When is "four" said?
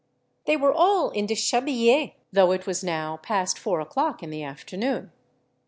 3.59-3.79